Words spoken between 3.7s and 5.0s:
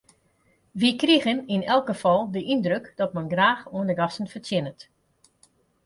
oan de gasten fertsjinnet.